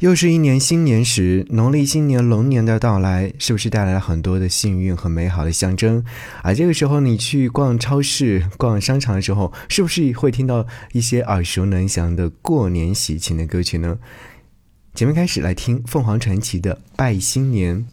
[0.00, 6.02] 又是一年新年时，农历新年龙年的到来，是不是带来了很多的幸运和美好的象征？
[6.42, 13.98] 啊，这个时候你去逛超市、逛商场的时候，是不是会听到一些耳熟能详的过年喜庆的歌曲呢？
[14.94, 17.86] 前面开始来听凤凰传奇的《拜新年》。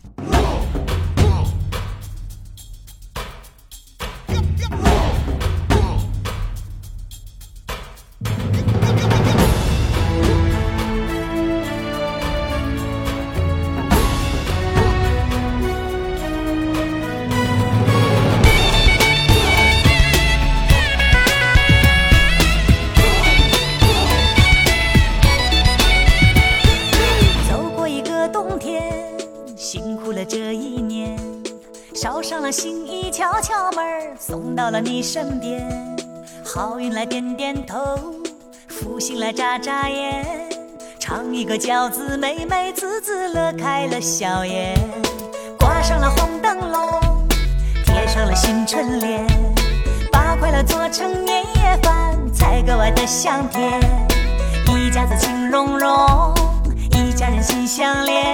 [34.67, 35.66] 到了你身边，
[36.45, 38.14] 好运来点点头，
[38.67, 40.26] 福星来眨眨眼，
[41.00, 44.78] 尝一个饺子美美滋滋乐开了笑颜，
[45.58, 47.02] 挂上了红灯笼，
[47.86, 49.26] 贴上了新春联，
[50.12, 53.80] 把快乐做成年夜饭，才格外的香甜，
[54.78, 55.96] 一家子情融融，
[56.92, 58.34] 一家人心相连，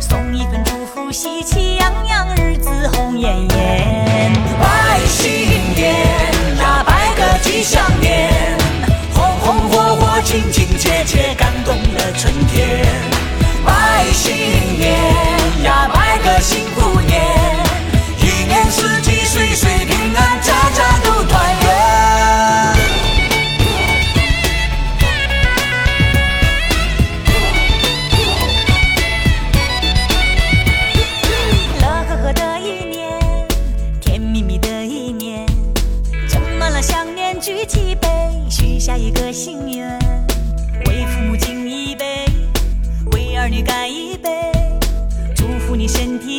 [0.00, 5.47] 送一份祝福，喜气洋洋，日子红艳艳，拜。
[5.78, 5.88] 天
[6.58, 8.58] 呀，百个吉祥年，
[9.14, 12.67] 红红火火，亲亲切切，感动了春天。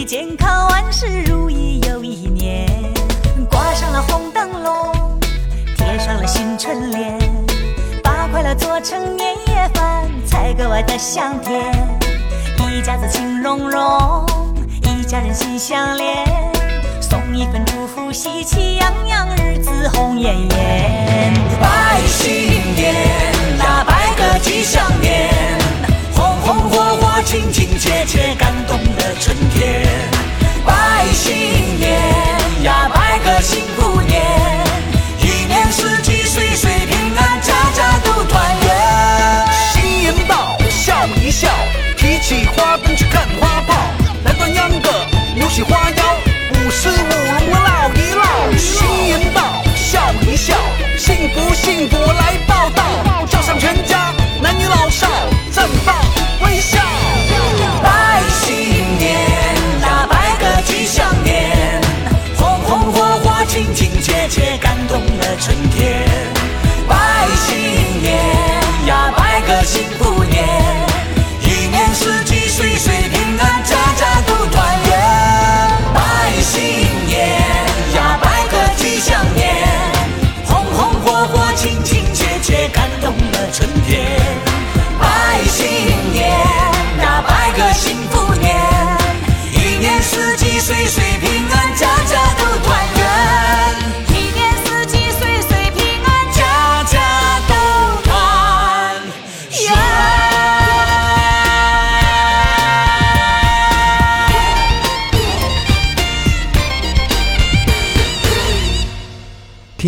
[0.10, 2.66] 健康万事如意又一年，
[3.48, 4.92] 挂上了红灯笼，
[5.78, 7.16] 贴上了新春联，
[8.04, 11.62] 把快乐做成年夜饭，才格外的香甜。
[12.76, 13.86] 一家子情融融，
[14.82, 16.26] 一家人心相连，
[17.00, 22.32] 送一份祝福，喜气洋洋，日子红艳艳，拜新
[22.76, 23.29] 年。
[81.90, 84.29] 情切切，感动了春天。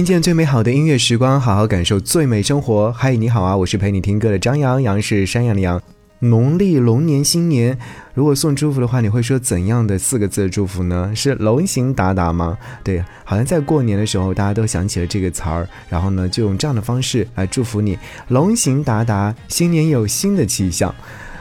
[0.01, 2.91] 听见最美好的音乐时光，好好感受最美生活。
[2.91, 5.79] 嗨，你好啊，我是陪你听歌的张阳阳，是山羊的羊。
[6.21, 7.77] 农历龙年新年，
[8.15, 11.13] 如果送祝福的话，你会说怎样的四个字的祝福呢？
[11.15, 12.57] 是龙行达达吗？
[12.83, 17.95] 对，好像在过年的时候，大家都想起了这个词儿，然后呢，就用这样的方式来祝福你：
[18.29, 20.93] 龙行达达，新年有新的气象。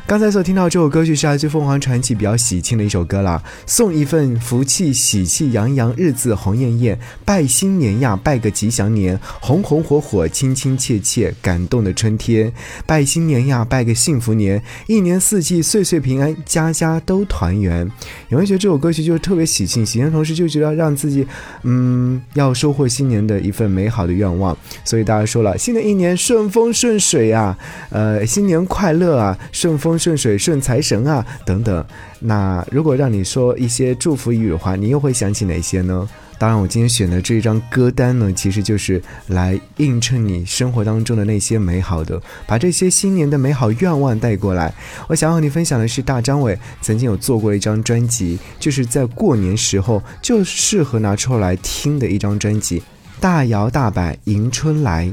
[0.07, 12.53] 刚才所听到这首歌曲是来自凤凰传奇比较喜庆的一首歌啦，送一份福气，喜气洋洋，日子红艳艳，拜新年呀，拜个吉祥年，红红火火，亲亲切切，感动的春天，
[12.87, 17.89] 拜新年呀，拜个幸福年，一年四季岁岁平安，家家都团圆。
[18.31, 21.25] 有人觉得这首歌曲就是特别喜庆，喜庆同时就觉得让自己，
[21.63, 24.57] 嗯，要收获新年的一份美好的愿望。
[24.85, 27.57] 所以大家说了，新的一年顺风顺水啊，
[27.91, 30.00] 呃，新年快乐啊，顺风。
[30.01, 31.85] 顺水顺财神啊等等，
[32.21, 36.09] 那如果让你说一些祝福语的话，你又会想起哪些呢？
[36.39, 44.73] 当然，我今天选的这一张歌单呢，其实就是来映衬你生活当中的那些美好的，把这些新年的美好愿望带过来。
[45.09, 52.81] 我想和你分享的是，大张伟曾经有做过一张专辑，就是在过年时候就适合拿出来听的一张专辑，
[53.21, 55.13] 《大摇大摆迎春来》。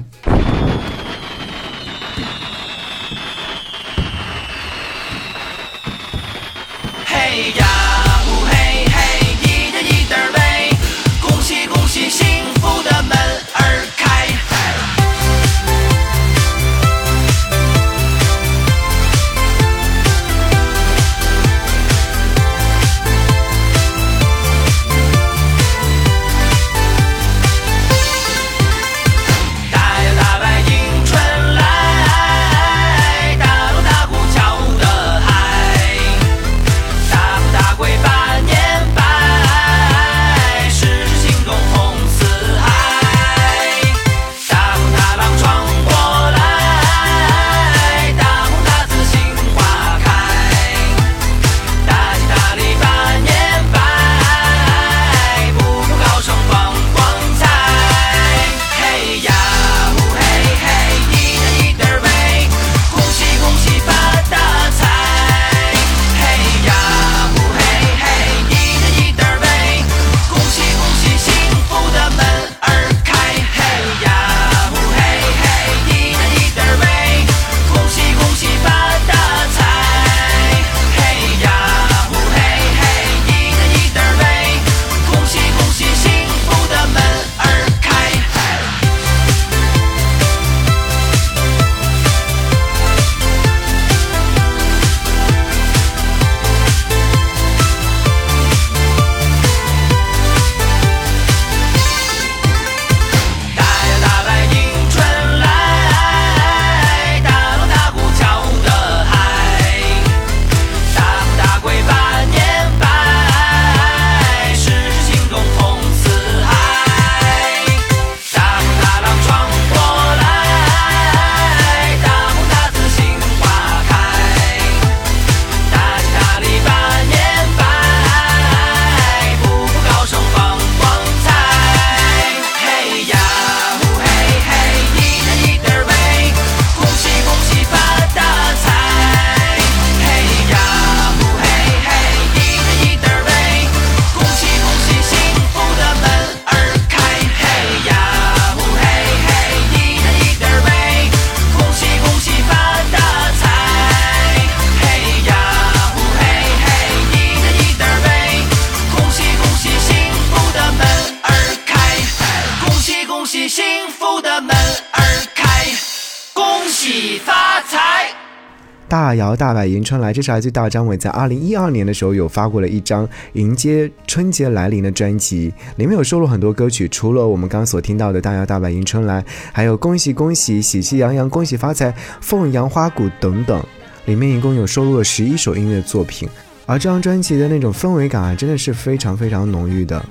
[168.89, 183.61] 大摇大摆迎春来，这是来自于大张伟在二零一二年的时候有发过了一张迎接春节来临的专辑，里面有收录很多歌曲，除了我们刚刚所听到的大摇大摆迎春来，还有恭喜恭喜、喜气洋洋、恭喜发财、凤阳花鼓等等，
[184.05, 186.27] 里面一共有收录了十一首音乐作品，
[186.65, 190.03] 而这张专辑的那种氛围感啊，真的是非常非常浓郁的。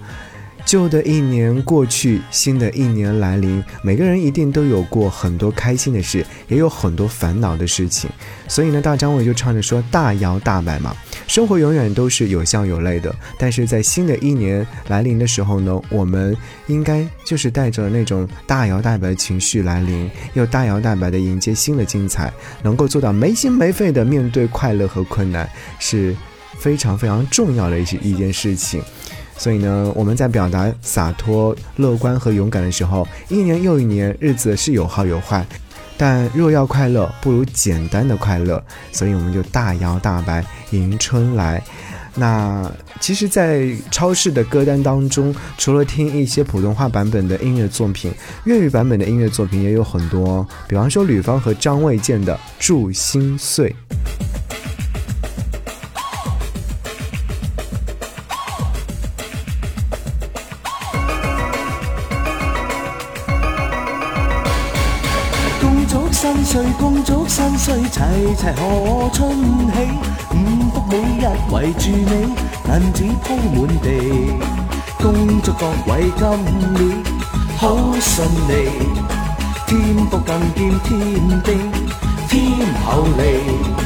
[0.67, 8.11] 旧的一年过去，新的一年来临，每个人一定都有过很多开心的事，也有很多烦恼的事情。
[8.49, 10.93] 所以呢，大张伟就唱着说：“大摇大摆嘛，
[11.29, 16.37] 生活永远都是有笑有泪的。”但是在新的一年来临的时候呢，我们
[16.67, 22.33] 应该就是带着那种大摇大摆的情绪来临，又大摇大摆的迎接新的精彩。
[22.65, 25.49] 能够做到没心没肺的面对快乐和困难，
[25.79, 26.13] 是
[26.59, 28.83] 非常非常重要的一些一件事情。
[29.39, 35.45] 所以呢，我们在表达洒脱、乐观和勇敢的时候，一年又一年，日子是有好有坏。
[35.99, 38.63] 但若要快乐，不如简单的快乐。
[38.93, 41.63] 所以我们就大摇大摆迎春来。
[42.15, 48.13] 那其实，在超市的歌单当中，除了听一些普通话版本的音乐作品，
[48.45, 50.47] 粤语版本的音乐作品也有很多。
[50.67, 53.75] 比方说，吕方和张卫健的《祝心碎》。
[66.19, 68.01] 新岁恭祝新岁齐
[68.39, 69.83] 齐贺春喜，
[70.33, 72.33] 五福每日围住你，
[72.65, 74.25] 银纸铺满地，
[74.99, 77.05] 恭祝各位今年
[77.59, 78.71] 好顺利，
[79.67, 81.53] 天福更见天地，
[82.29, 82.51] 添
[82.87, 83.77] 厚利，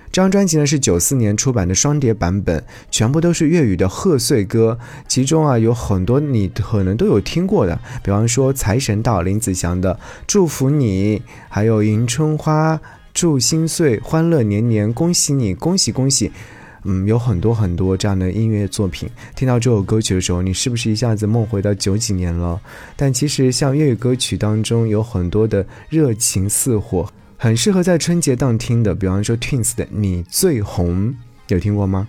[0.11, 4.77] 这张专辑呢是九四年出版的双碟版本，全部都是粤语的贺岁歌，
[5.07, 9.93] 其中啊有很多你可能都有听过的，比方说《财神到》林子祥的
[10.27, 12.73] 《祝福你》，还有《迎春花》
[13.13, 16.29] 《祝新岁》《欢乐年年》《恭喜你》恭喜恭喜，
[16.83, 19.09] 嗯，有很多很多这样的音乐作品。
[19.37, 22.59] 听到这首歌曲的时候，你是不是一下子梦回到九几年了？
[22.97, 27.07] 但其实像粤语歌曲当中有很多的热情似火。
[27.43, 31.09] 很适合在春节档听的，比方说 Twins 的《你最红》，
[31.47, 32.07] 有听过吗？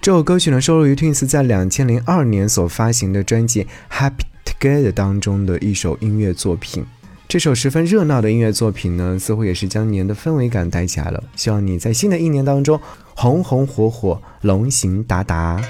[0.00, 6.86] 这首歌曲呢收录于 Twins 在两千零二年所发行的专辑《Happy Together》当中的一首音乐作品。
[7.28, 11.22] 这首十分热闹的音乐作品呢，似乎也是将年的氛围感带起来了。
[11.36, 12.80] 希望你在新的一年当中
[13.14, 15.60] 红红火火，龙行达达。